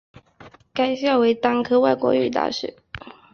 [0.73, 2.75] 该校为单科外国语大学。